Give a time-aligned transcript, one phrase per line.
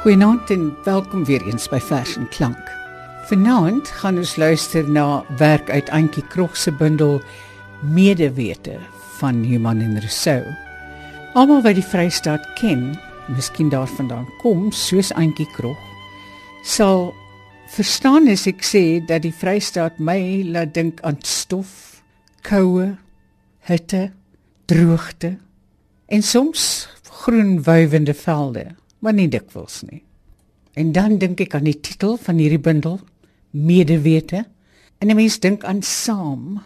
[0.00, 2.68] Goeienaand en welkom weer eens by Vers en Klank.
[3.28, 7.18] Vanaand gaan ons luister na werk uit Antjie Krog se bundel
[7.84, 8.78] Medewete
[9.18, 10.40] van Human en Rousseau.
[11.36, 12.96] Almal wat die Vrystaat ken,
[13.28, 15.76] miskien daarvandaan kom, soos Antjie Krog,
[16.64, 17.10] sal
[17.76, 22.00] verstaan as ek sê dat die Vrystaat my laat dink aan stof,
[22.40, 22.94] koue,
[23.68, 24.06] hitte,
[24.64, 25.36] droogte
[26.08, 26.88] en soms
[27.20, 30.02] groen wywende velde maar nie dikwels nie.
[30.78, 33.00] En dan dink ek aan die titel van hierdie bundel,
[33.50, 34.44] Medewete.
[35.00, 36.62] En 'n mens dink aan saam,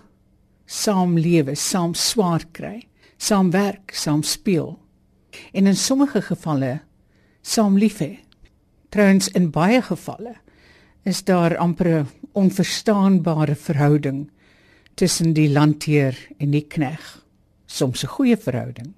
[0.66, 4.78] saam lewe, saam swaar kry, saam werk, saam speel.
[5.52, 6.81] En in sommige gevalle
[7.42, 8.19] saam lief hê.
[8.89, 10.34] Trouens in baie gevalle
[11.05, 14.30] is daar amper 'n onverstaanbare verhouding
[14.95, 17.25] tussen die landheer en die knegg.
[17.67, 18.95] Soms 'n goeie verhouding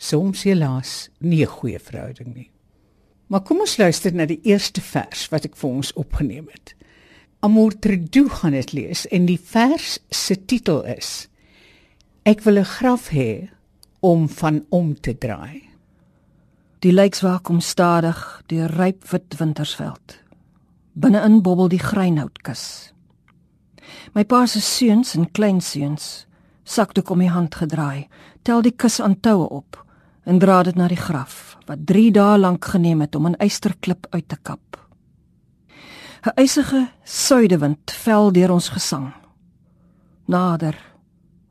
[0.00, 2.50] soms helaas nie 'n goeie verhouding nie.
[3.26, 6.74] Maar kom ons luister na die eerste vers wat ek vir ons opgeneem het.
[7.40, 11.28] Amour Tredu gaan dit lees en die vers se titel is
[12.24, 13.50] Ek wil 'n graf hê
[14.00, 15.68] om van om te draai.
[16.78, 20.18] Die lijkswaak kom stadig deur ryp wit wintersveld.
[20.92, 22.92] Binne-in bobbel die greinhoutkus.
[24.14, 26.26] My pa se seuns en kleinseuns
[26.64, 28.08] sakdoek om die hand gedraai,
[28.42, 29.86] tel die kus aan toue op
[30.30, 34.06] en dra dit na die graf wat 3 dae lank geneem het om 'n eysterklip
[34.10, 34.78] uit te kap.
[36.22, 39.12] 'n Eisige suidewind vel deur ons gesang.
[40.26, 40.76] Nader,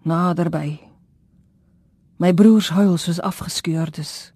[0.01, 0.79] naderby.
[2.17, 4.33] My broers huil soos afgeskeurdes.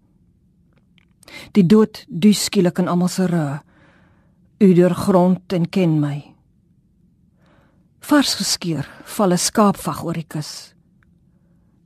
[1.52, 3.62] Die dood dus skielik in almal se rug.
[4.58, 6.36] U deur grond en ken my.
[8.00, 10.74] Vars geskeur, val 'n skaapvag oor die kus.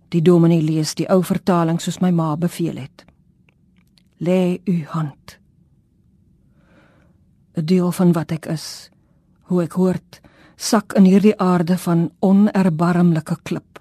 [0.09, 3.06] Die dominee lees die ou vertaling soos my ma beveel het.
[4.23, 5.40] Lê u hand.
[7.57, 8.90] 'n Deel van wat ek is,
[9.50, 10.22] hoe ek hoort,
[10.56, 13.79] sak in hierdie aarde van onerbarmlike klip.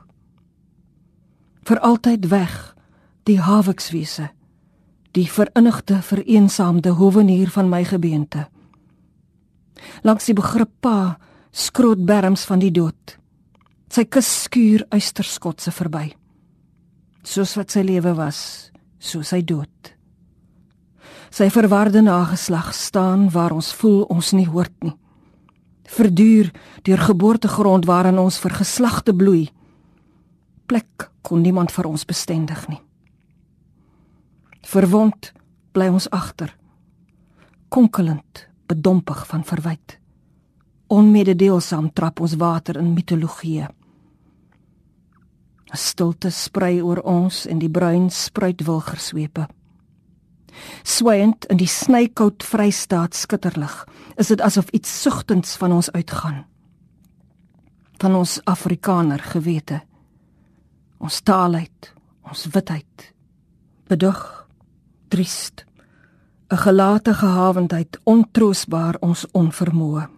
[1.64, 2.76] Vir altyd weg,
[3.24, 4.30] die hawikswese,
[5.12, 8.48] die verinnigde vereensaamde hovenier van my gebeente.
[10.02, 11.18] Langs die begrip pa
[11.50, 13.18] skroot berms van die dood.
[13.92, 16.10] Sy kus skuur uisterskotse verby.
[17.26, 19.92] Soos wat sy lewe was, so sy dood.
[21.30, 24.94] Sy verwarde nageslag staan waar ons voel ons nie hoort nie.
[25.86, 26.50] Verduur
[26.86, 29.46] deur geboortegrond waarin ons vir geslagte bloei.
[30.66, 32.80] Plek kon niemand vir ons bestendig nie.
[34.66, 35.30] Verwond
[35.74, 36.50] bly ons agter.
[37.70, 40.00] Konkelend, bedompig van verwyte
[40.86, 43.66] onmededeelsam trap ons water in mitologie.
[45.72, 49.46] 'n Stilte sprei oor ons en die bruin spruit wilgerswepe.
[50.82, 56.44] Swaiend in die snykoud Vrystaat skitterlig, is dit asof iets sugtends van ons uitgaan.
[57.98, 59.82] Van ons Afrikaner gewete.
[60.98, 63.12] Ons taalheid, ons witheid.
[63.86, 64.46] Bedug,
[65.08, 65.64] triest,
[66.48, 70.15] 'n gelate gehavendheid, ontroosbaar ons onvermoë.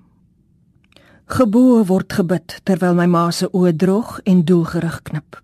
[1.28, 5.36] Geboe word gebid terwyl my ma se oë droog en doelgerig knip.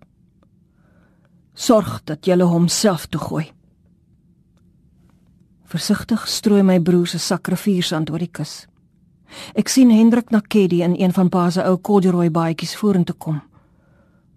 [1.53, 3.43] Sorg dat jy hom self toe gooi.
[5.69, 8.65] Versigtig strooi my broer se sakrifiersand oor die kus.
[9.53, 13.41] Ek sien Hendrik na Keddy in een van pa se ou corduroy baadjies vorentoe kom.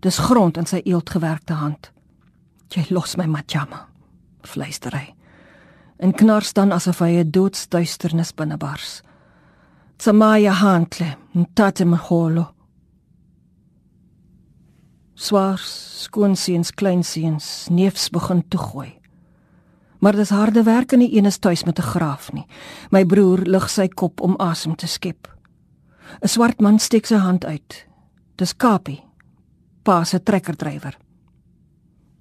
[0.05, 1.93] Dis grond in sy eeltgewerkte hand.
[2.77, 3.87] Jy los my matjama.
[4.45, 5.15] Fluister hy.
[5.99, 9.03] En knars dan asof hy 'n doodsduisternis binnebars.
[9.99, 12.45] Tsamaya hantle, ntate maholo.
[15.15, 18.93] Swaars, skoonseens, kleinseens, neefs begin toe gooi.
[19.99, 22.47] Maar dis harde werk in die eenes tuis met 'n graaf nie.
[22.91, 25.27] My broer lig sy kop om asem te skep.
[26.23, 27.87] 'n Swart man steek sy hand uit.
[28.37, 29.03] Dis Kapie,
[29.83, 30.97] pa se trekkerdrywer.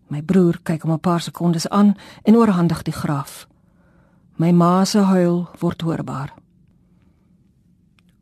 [0.10, 3.48] My broer kyk hom 'n paar sekondes aan en oorhandig die graaf.
[4.38, 6.47] My ma se huil word hoorbaar.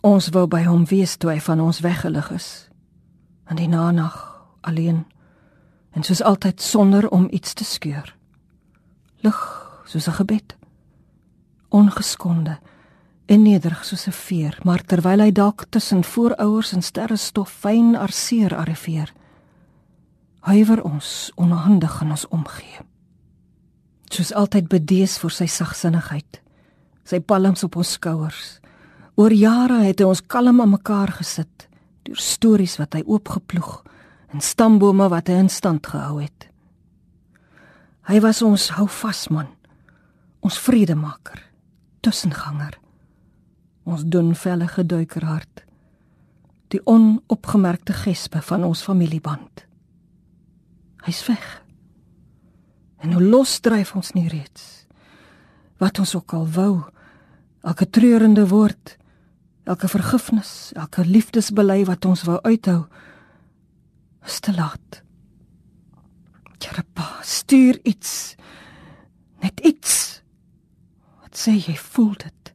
[0.06, 2.48] Ons wou by hom wees toe hy van ons weggelig is.
[3.50, 4.18] In die nag
[4.62, 5.06] alleen
[5.98, 8.12] en soos altyd sonder om iets te skeur.
[9.25, 9.40] Lig
[9.86, 10.56] soos 'n gebed.
[11.69, 12.60] Ongeskonde
[13.25, 18.56] en nederig soos 'n veer, maar terwyl hy dalk tussen voorouers en sterrestof fyn arseer
[18.56, 19.13] arriveer,
[20.40, 22.80] huiwer ons onhandig in ons omgee.
[24.10, 26.42] Soos altyd bedees vir sy sagsinnigheid,
[27.04, 28.60] sy palms op ons skouers
[29.16, 31.70] Oor jare het hy ons kalm aan mekaar gesit
[32.06, 33.80] deur stories wat hy oopgeploeg
[34.36, 36.50] en stambome wat hy in stand gehou het.
[38.06, 39.48] Hy was ons hou vas man,
[40.46, 41.40] Ons vredemaker,
[42.06, 42.76] tussenganger.
[43.86, 45.64] Ons dunvellige duikerhart.
[46.70, 49.64] Die onopgemerkte gespe van ons familieband.
[51.06, 51.46] Hy's weg.
[53.02, 54.86] En hoe los dryf ons nie reeds.
[55.82, 56.74] Wat ons ook al wou,
[57.66, 58.98] elke treurende woord,
[59.66, 62.86] elke vergifnis, elke liefdesbely wat ons wou uithou,
[64.26, 65.02] is te laat.
[66.62, 68.36] Jerpa, stuur iets.
[69.44, 70.22] Net iets.
[71.22, 72.54] Wat sê jy voel dit?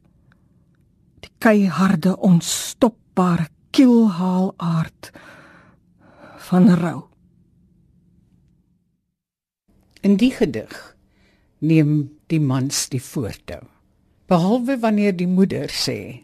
[1.23, 5.11] Die keiharde onstopbare kielhaal aard
[6.49, 6.97] van rou.
[10.01, 10.73] In die gedig
[11.61, 13.61] neem die mans die voortou.
[14.31, 16.23] Behalwe wanneer die moeder sê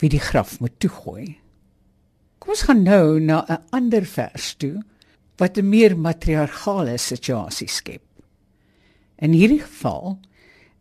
[0.00, 1.36] wie die graf moet toegooi.
[2.40, 4.82] Kom ons gaan nou na 'n ander vers toe
[5.36, 8.02] wat 'n meer matriargale situasie skep.
[9.18, 10.18] In hierdie geval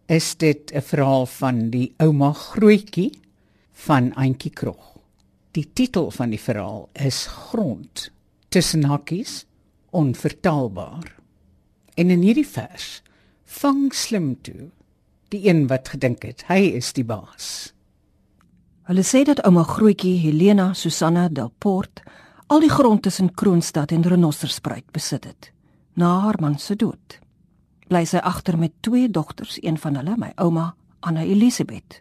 [0.07, 3.19] is dit 'n verhaal van die ouma Grootjie
[3.71, 4.98] van Auntie Krog.
[5.51, 8.12] Die titel van die verhaal is Grond
[8.50, 9.45] tussen hakkies
[9.89, 11.15] onvertaalbaar.
[11.95, 13.01] En in hierdie vers
[13.45, 14.69] vang slim toe
[15.30, 17.74] die een wat gedink het hy is die baas.
[18.89, 22.00] Hulle sê dat ouma Grootjie Helena Susanna Delport
[22.50, 25.51] al die grond tussen Kroonstad en Renosterspruit besit het
[25.94, 27.19] na haar man se dood.
[27.86, 30.74] Bly sy agter met twee dogters, een van hulle, my ouma
[31.06, 32.00] Anna Elisabeth.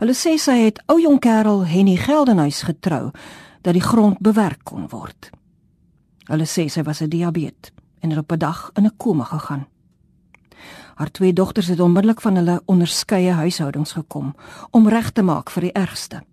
[0.00, 3.12] Hulle sê sy het ou jong kerel Henny Geldenhuys getrou
[3.62, 5.30] dat die grond bewerk kon word.
[6.26, 7.70] Hulle sê sy was 'n diabetes
[8.02, 9.66] en het op 'n dag in 'n koma gegaan.
[10.98, 14.34] Haar twee dogters het onmiddellik van hulle onderskeie huishoudings gekom
[14.70, 16.24] om reg te maak vir die ergste.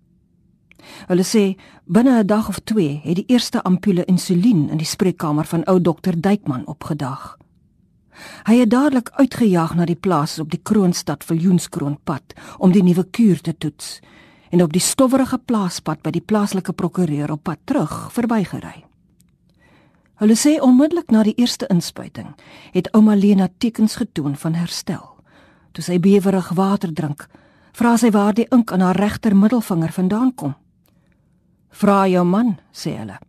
[1.06, 1.44] Hulle sê
[1.86, 5.82] binne 'n dag of 2 het die eerste ampule insulien in die spreekkamer van ou
[5.82, 7.38] dokter Duykman opgedag.
[8.44, 13.42] Hy het dadelik uitgejaag na die plaas op die Kroonstad Viljoenskroonpad om die nuwe kuur
[13.42, 14.00] te toets
[14.50, 18.85] en op die stowwerige plaaspad by die plaaslike prokureur op pad terug verbygery.
[20.16, 22.36] Hulle sê onmiddellik na die eerste inspuiting
[22.72, 25.04] het ouma Lena tekens getoon van herstel.
[25.72, 27.28] Toe sy bewerig water drink,
[27.76, 30.56] vra sy waar die ink aan haar regter middelvinger vandaan kom.
[31.70, 33.20] "Vra jou man," sê hulle.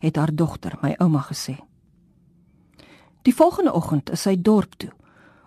[0.00, 1.56] Het haar dogter, my ouma gesê.
[3.22, 4.90] Die volgende oggend is sy dorp toe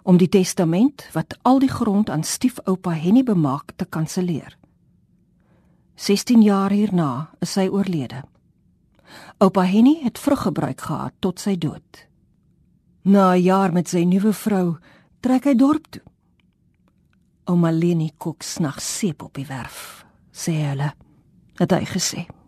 [0.03, 4.57] om die testament wat al die grond aan stiefoupa Henny bemaak te kanselleer.
[5.95, 8.23] 16 jaar hierna is sy oorlede.
[9.39, 12.07] Oupa Henny het vrug gebruik gehad tot sy dood.
[13.01, 14.77] Na 'n jaar met sy nuwe vrou
[15.19, 16.01] trek hy dorp toe.
[17.45, 20.93] Ouma Leni kook snags seep op die werf, sê hulle,
[21.55, 22.38] het hy gesê.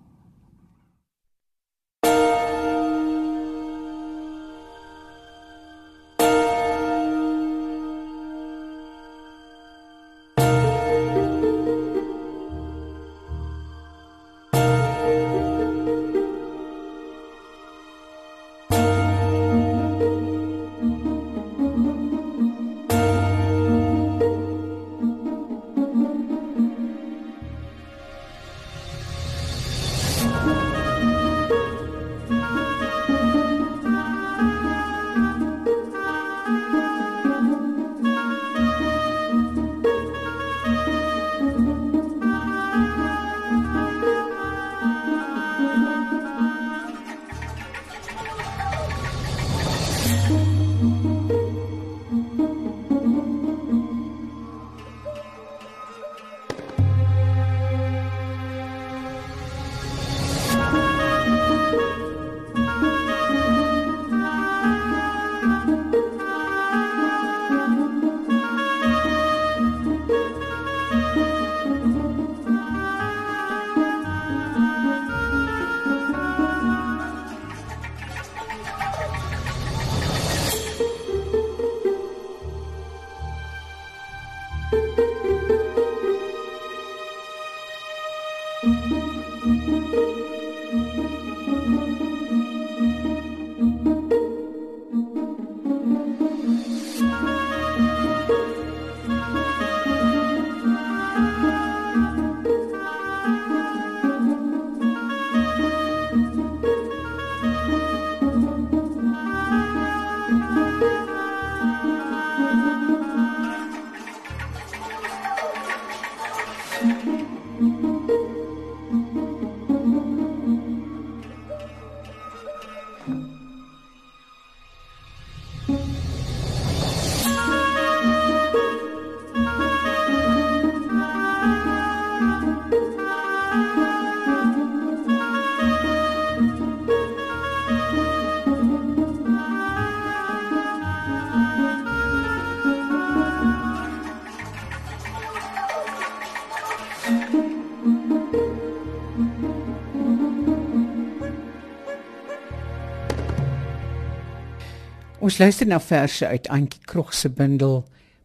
[155.22, 157.84] Ons luister na verse uit Antjie Krog se bundel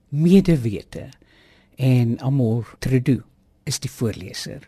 [0.08, 1.10] Medewete
[1.76, 3.18] en Amor Trudu
[3.68, 4.62] is die voorleser.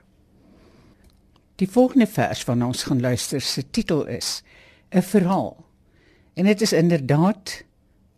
[1.57, 4.43] Die volgende vers van ons gaan luister se titel is
[4.93, 5.65] 'n verhaal.
[6.35, 7.65] En dit is inderdaad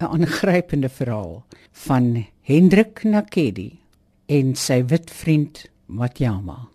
[0.01, 3.79] 'n aangrypende verhaal van Hendrik Nakedi
[4.27, 6.69] en sy wit vriend Matjama.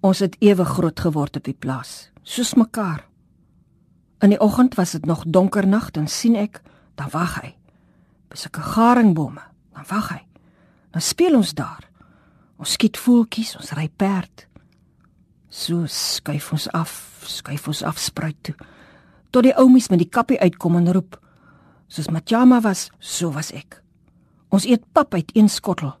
[0.00, 3.11] Ons het ewe groot geword op die plaas, soos mekaar.
[4.22, 6.60] In die oggend was dit nog donker nag en sien ek,
[6.94, 7.54] dan wag hy.
[8.30, 9.42] Besoek 'n garingbome,
[9.74, 10.22] dan wag hy.
[10.90, 11.90] Dan speel ons daar.
[12.56, 14.46] Ons skiet voeltjies, ons ry perd.
[15.48, 18.54] So skuif ons af, skuif ons af spruit toe.
[19.30, 21.18] Tot die oumies met die kappie uitkom en roep.
[21.88, 23.82] Soos Matjama was, so was ek.
[24.48, 25.92] Ons eet pap uit een skottel.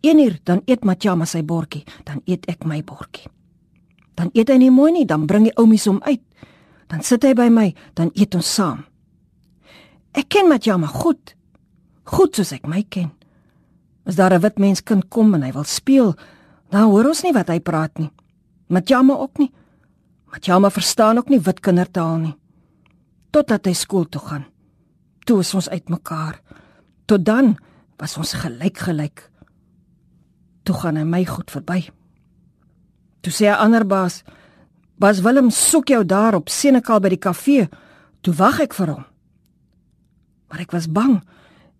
[0.00, 3.30] Een uur dan eet Matjama sy bordjie, dan eet ek my bordjie.
[4.14, 6.22] Dan eet hy nie mooi nie, dan bring die oumies hom uit.
[6.88, 8.84] Dan sit hy by my, dan eet ons saam.
[10.16, 11.34] Ek ken Matjama goed.
[12.08, 13.10] Goed soos ek my ken.
[14.08, 16.16] As daar 'n wit mens kind kom en hy wil speel,
[16.70, 18.10] dan hoor ons nie wat hy praat nie.
[18.68, 19.52] Matjama ook nie.
[20.32, 22.36] Matjama verstaan ook nie wit kindertaal nie.
[23.30, 24.44] Totdat hy skool toe gaan.
[25.24, 26.40] Toe is ons uitmekaar.
[27.06, 27.56] Tot dan
[27.98, 29.30] was ons gelyk gelyk.
[30.64, 31.90] Toe gaan hy my goed verby.
[33.20, 34.22] Toe sê 'n ander baas,
[34.98, 37.68] "Bas Willem soek jou daar op Senekal by die kafee."
[38.20, 39.04] Toe wag ek vir hom.
[40.48, 41.20] Maar ek was bang.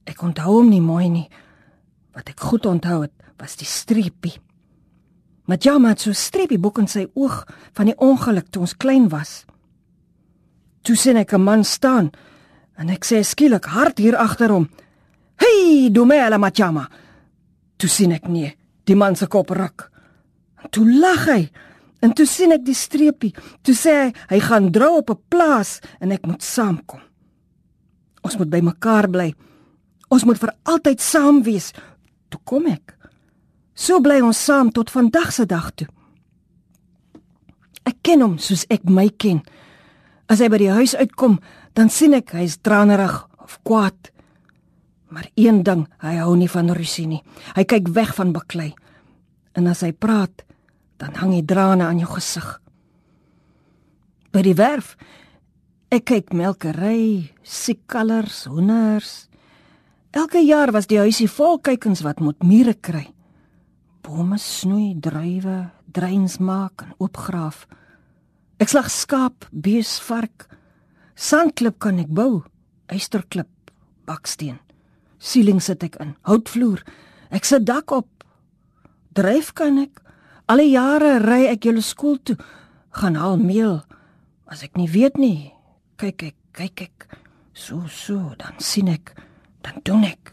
[0.06, 1.28] Ek onthou hom nie mooi nie.
[2.14, 4.38] Wat ek goed onthou het, was die streepie.
[5.48, 7.46] Matjama het so streepie boek in sy oog
[7.76, 9.44] van die ongeluk toe ons klein was.
[10.84, 12.10] Toe sien ek 'n man staan
[12.76, 14.68] en ek sê skielik hard hier agter hom:
[15.36, 16.88] "Hey, Dumela Matjama."
[17.76, 19.90] Toe sien ek nee, die man se kop ruk.
[20.62, 21.50] En toe lag hy.
[22.00, 23.34] En toe sien ek die streepie.
[23.62, 27.00] Toe sê hy hy gaan drou op 'n plaas en ek moet saamkom.
[28.22, 29.34] Ons moet by mekaar bly.
[30.08, 31.72] Ons moet vir altyd saam wees.
[32.28, 32.96] Toe kom ek.
[33.74, 35.88] So bly ons saam tot vandag se dag toe.
[37.84, 39.42] Ek ken hom soos ek my ken.
[40.28, 41.38] As hy by die huis uitkom,
[41.74, 44.10] dan sien ek hy's tranerig of kwaad.
[45.08, 47.22] Maar een ding, hy hou nie van rusie nie.
[47.56, 48.74] Hy kyk weg van baklei.
[49.56, 50.44] En as hy praat,
[50.98, 52.46] dan hang die drane aan jou gesig.
[54.34, 54.96] By die werf,
[55.94, 59.28] ek kyk melkery, siekkalers, hoenders.
[60.12, 63.06] Elke jaar was die huisie vol kykens wat moet mure kry.
[64.04, 67.66] Bome snoei, druiwe, dreins maak en oopgraaf.
[68.58, 70.48] Ek slag skaap, bees, vark.
[71.14, 72.42] Sandklip kan ek bou,
[72.90, 73.50] eysterklip,
[74.08, 74.58] baksteen.
[75.18, 76.82] Sieling sit ek in, houtvloer.
[77.34, 78.08] Ek sit dak op.
[79.18, 80.02] Dryf kan ek.
[80.48, 82.38] Al die jare ry ek julle skool toe,
[82.96, 83.82] gaan haal meel.
[84.48, 85.52] As ek nie weet nie,
[86.00, 87.06] kyk ek, kyk ek.
[87.52, 89.12] So so, dan sien ek,
[89.66, 90.32] dan doen ek.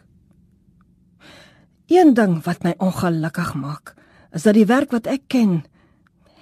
[1.92, 3.96] Een ding wat my ongelukkig maak,
[4.32, 5.66] is dat die werk wat ek ken,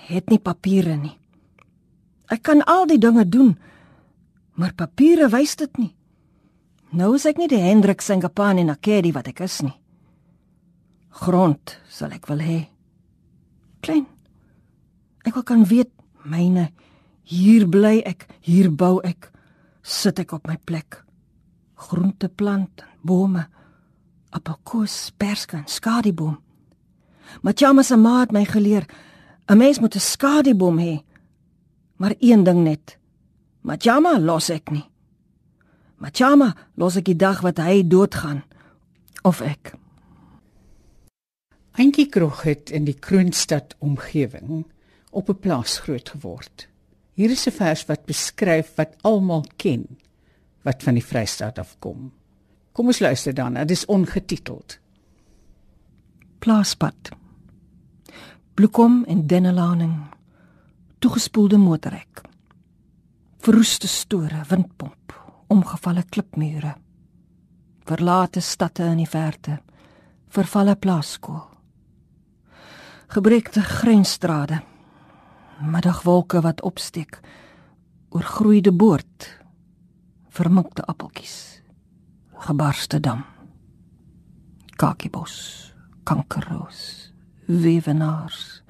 [0.05, 1.15] het nie papiere nie.
[2.29, 3.55] Ek kan al die dinge doen,
[4.53, 5.93] maar papiere wys dit nie.
[6.93, 9.73] Nou is ek nie die Hendrik Singapane en Akedi wat ek is nie.
[11.23, 12.59] Grond sal ek wil hê.
[13.83, 14.05] Klein.
[15.27, 15.91] Ek wil kan weet
[16.23, 16.69] myne
[17.27, 19.29] hier bly ek, hier bou ek,
[19.83, 21.01] sit ek op my plek.
[21.83, 23.43] Groenteplant, bome,
[24.31, 26.37] appelkoos, perske en skadieboom.
[27.43, 28.85] Matjama se ma het my geleer,
[29.47, 31.03] 'n mens moet 'n skadieboom hê.
[31.97, 32.97] Maar een ding net.
[33.61, 34.89] Matjama los ek nie.
[35.97, 38.43] Matjama los ek die dag wat hy doodgaan
[39.23, 39.82] of ek.
[41.73, 44.65] Eintjie Krog het in die Kroonstad omgewing
[45.09, 46.67] op 'n plaas groot geword.
[47.13, 49.97] Hier is 'n vers wat beskryf wat almal ken
[50.61, 52.11] wat van die Vrystaat afkom.
[52.71, 54.79] Kom ons luister dan, dit is ongetiteld.
[56.39, 57.09] Plaaspad.
[58.53, 60.03] Bloekom en dennelaning.
[60.99, 62.21] Toegespoelde motorrek.
[63.37, 66.75] Verroeste store, windpomp, omgevalle klipmure.
[67.83, 69.61] Verlate stadte in die verte.
[70.27, 71.52] Vervalle plaaskool.
[73.13, 74.61] Gebreekte grensstrade.
[75.61, 77.19] Middagwolke wat opsteek.
[78.09, 79.27] Oorgroeide boord.
[80.29, 81.53] Vermikte appeltjies
[82.43, 83.21] gebarste dam.
[84.75, 85.35] Kakiebos,
[86.03, 87.13] kankerroos,
[87.45, 88.63] wewenaars.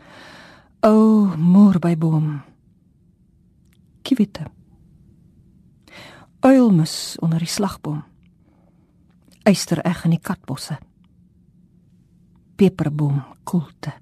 [0.86, 2.42] O, moer by boom.
[4.04, 4.46] Kiwitte.
[6.44, 8.04] Uilmus onder die slagboom.
[9.48, 10.78] Eystereg in die katbosse.
[12.56, 13.96] Peperboom koelte.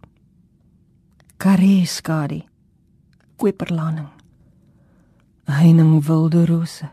[1.42, 2.44] Kareskadi.
[3.36, 4.08] Kweperlaning.
[5.44, 6.90] Heining wilde rose.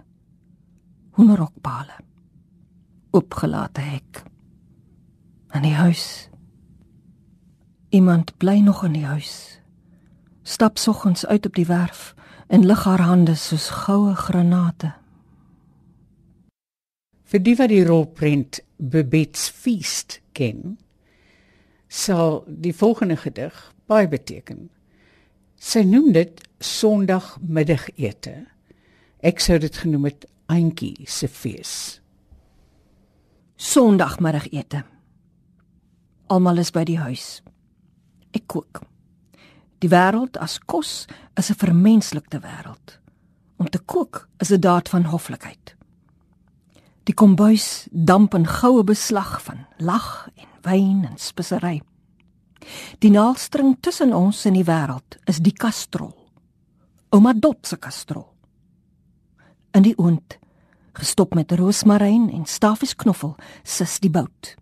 [1.11, 1.93] hoenderhokpale.
[3.11, 4.23] Opgelate hek.
[5.53, 6.31] In die huis.
[7.89, 9.61] Iemand bly nog in die huis.
[10.43, 12.15] Stap soggens uit op die werf
[12.47, 14.95] en lig haar hande soos goue granate.
[17.29, 20.79] Vir die wat die rolprent Bebets Feast ken,
[21.89, 24.69] sal die volgende gedig baie beteken.
[25.59, 28.35] Sy noem dit Sondagmiddagete.
[29.25, 31.73] Ek sou dit genoem het Auntie se fees.
[33.57, 34.85] Sondagmiddagete.
[36.29, 37.41] Almal is by die huis.
[38.37, 38.83] Ek kook.
[39.83, 41.07] Die wêreld as kos
[41.39, 42.99] is 'n vermenslikte wêreld.
[43.59, 45.77] Om te kook is 'n daad van hoflikheid.
[47.05, 51.81] Die kombuis damp in goue beslag van lag en wyn en spesery.
[53.01, 56.15] Die naaldstring tussen ons en die wêreld is die kastrol.
[57.15, 58.27] Ouma Dot se kastrol.
[59.77, 60.39] In die oond,
[60.99, 64.55] gestop met roosmaryn en stafiesknoffel, sis die bout.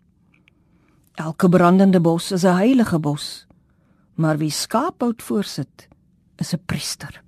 [1.17, 3.47] Elke brandende bos is 'n heilige bos,
[4.15, 5.87] maar wie skaapbout voorsit,
[6.37, 7.23] is 'n priester.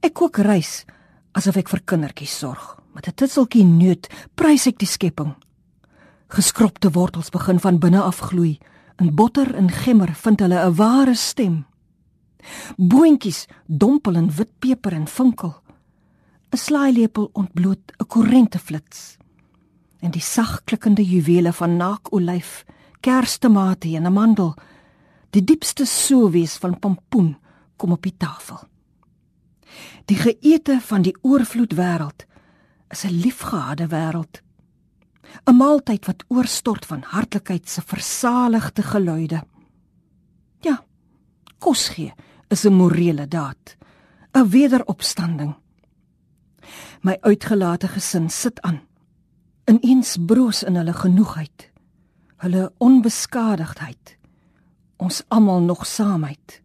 [0.00, 0.84] Ek kook rys
[1.32, 2.78] asof ek vir kindertjies sorg.
[2.94, 5.34] Met 'n titseltjie noot prys ek die skepping.
[6.28, 8.58] Geskropte wortels begin van binne af gloei
[8.98, 11.66] In botter en gemmer vind hulle 'n ware stem.
[12.76, 15.54] Boontjies dompel in wit peper en vinkel.
[16.50, 19.16] 'n Slaailepel ontbloot 'n korrente flits.
[20.00, 22.64] En die sag klikkende juwele van naakolyf,
[23.00, 24.54] kerstomate en 'n mandel,
[25.30, 27.38] die diepste soewees van pompoen
[27.76, 28.58] kom op die tafel.
[30.04, 32.26] Die geëte van die oorvloed wêreld
[32.88, 34.42] is 'n liefgehade wêreld
[35.48, 39.42] 'n maaltyd wat oorstort van hartlikheid se versaligde geluide.
[40.60, 40.84] Ja,
[41.58, 42.12] kos gee
[42.48, 43.76] is 'n morele daad,
[44.32, 45.54] 'n wederopstanding.
[47.00, 48.80] My uitgelate gesin sit aan,
[49.64, 51.70] ineens broos in hulle genoegheid,
[52.36, 54.16] hulle onbeskadigdheid,
[54.96, 56.62] ons almal nog saamheid.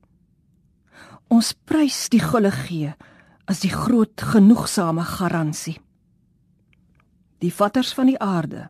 [1.28, 2.93] Ons prys die gulle gee
[3.45, 5.83] as die groot genoegsame garansie
[7.43, 8.67] die vatters van die aarde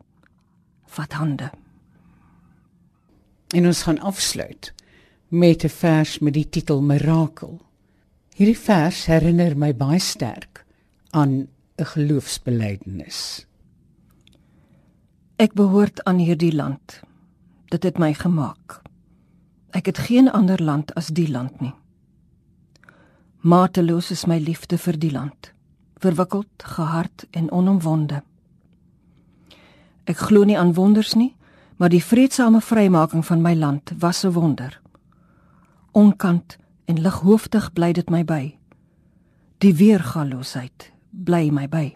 [0.94, 1.50] vat hande.
[3.54, 4.72] En ons gaan afsluit
[5.28, 7.60] met 'n vers met die titel Mirakel.
[8.34, 10.64] Hierdie vers herinner my baie sterk
[11.10, 13.46] aan 'n geloofsbelijdenis.
[15.36, 17.00] Ek behoort aan hierdie land.
[17.68, 18.82] Dit het my gemaak.
[19.70, 21.74] Ek het geen ander land as die land nie.
[23.40, 25.52] Mateloos is my liefde vir die land,
[25.98, 28.22] verwikkeld, gehard en onomwonde.
[30.04, 31.34] Ek glo nie aan wonders nie,
[31.76, 34.80] maar die vredesame vrymaking van my land was 'n wonder.
[35.92, 38.58] Onkant en lighooftig bly dit my by.
[39.58, 41.94] Die weergaloosheid bly my by.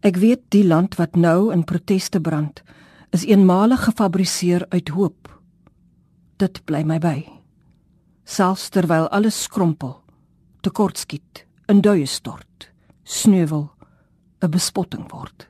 [0.00, 2.62] Ek weet die land wat nou in proteste brand,
[3.10, 5.28] is eenmalig gefabriseer uit hoop.
[6.36, 7.28] Dit bly my by.
[8.24, 10.02] Selfs terwyl alles skrompel,
[10.60, 12.70] tekortskiet, in duie stort,
[13.04, 13.70] sneuwel,
[14.40, 15.49] 'n bespotting word.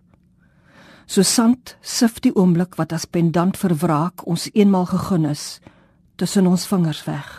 [1.11, 5.59] So sand sif die oomblik wat as pendant vir wraak ons eenmal gegun is
[6.23, 7.31] tussen ons vingers weg.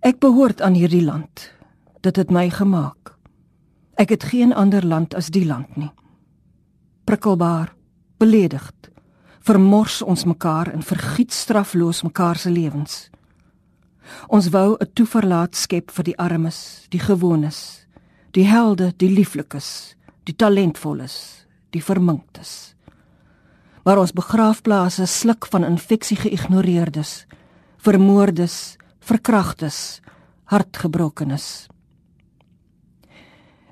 [0.00, 1.50] Ek behoort aan hierdie land.
[2.00, 3.12] Dit het my gemaak.
[4.00, 5.90] Ek het geen ander land as die land nie.
[7.04, 7.74] Prikkelbaar,
[8.16, 8.88] beledigd,
[9.44, 13.10] vermors ons mekaar en vergiet strafloos mekaar se lewens.
[14.32, 17.86] Ons wou 'n toeverlaat skep vir die armes, die gewones,
[18.32, 19.94] die helde, die lieflikes,
[20.24, 21.40] die talentvolles,
[21.74, 22.74] die verminktes.
[23.84, 27.24] Maar ons begraafplase sluk van infeksie geïgnoreerdes,
[27.80, 30.00] vermoordes, verkragtes,
[30.52, 31.68] hartgebrokenes.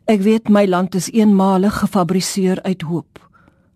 [0.09, 3.19] Ek weet my land is eenmalig gefabriseer uit hoop.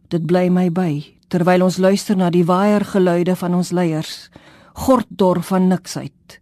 [0.08, 0.92] Dit bly my by
[1.32, 4.28] terwyl ons luister na die waier geluide van ons leiers,
[4.76, 6.38] gorddor van niksheid.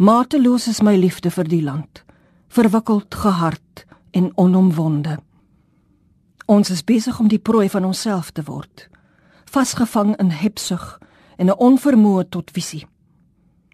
[0.00, 2.00] Mateloos is my liefde vir die land,
[2.48, 3.84] verwikkeld gehard
[4.16, 5.18] en onomwonde.
[6.46, 8.86] Ons is besig om die prooi van onsself te word,
[9.50, 11.00] vasgevang in hebsug
[11.38, 12.86] en 'n onvermoë tot visie.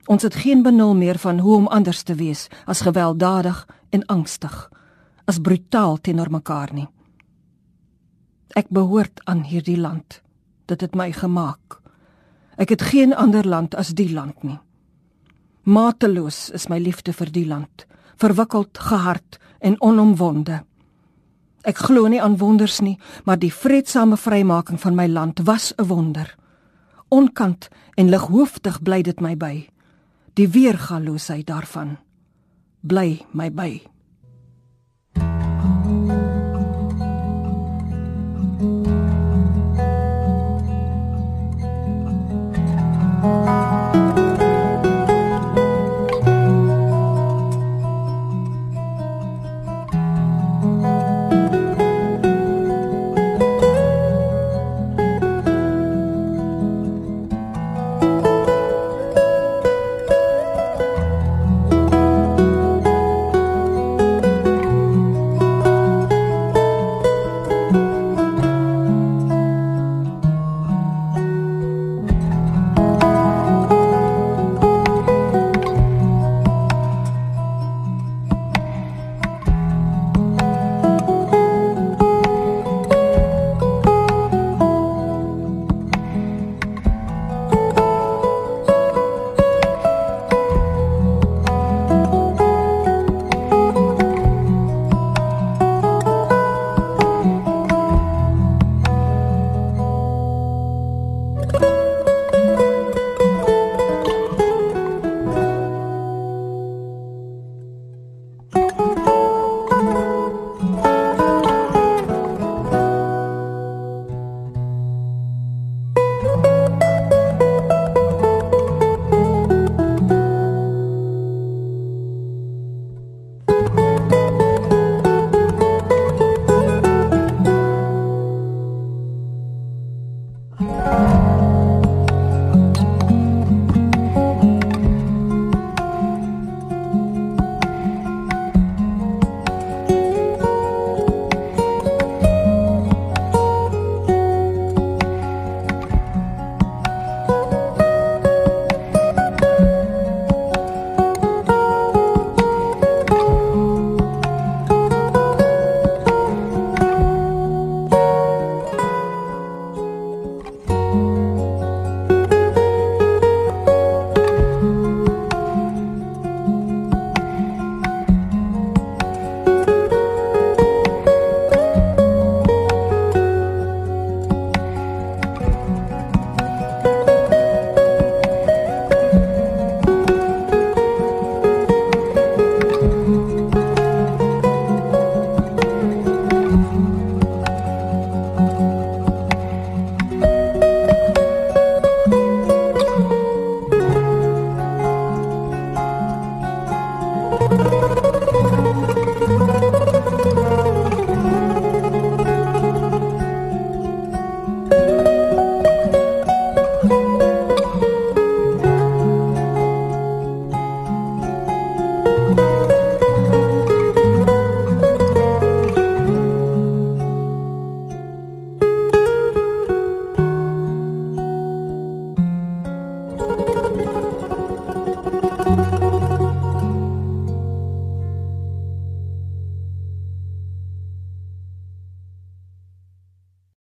[0.06, 4.70] Ons het geen benul meer van hoe om anders te wees as gewelddadig en angstig,
[5.24, 6.88] as brutaal teenoor mekaar nie.
[8.54, 10.22] Ek behoort aan hierdie land.
[10.66, 11.80] Dit het my gemaak.
[12.56, 14.58] Ek het geen ander land as die land nie.
[15.62, 20.64] Mateloos is my liefde vir die land, verwikkeld, gehard en onomwonde.
[21.62, 25.86] Ek glo nie aan wonders nie, maar die vredesame vrymaking van my land was 'n
[25.86, 26.34] wonder.
[27.08, 29.68] Onkant en lighooftig bly dit my by.
[30.34, 31.98] Die weergaloosheid daarvan
[32.80, 33.91] bly my by.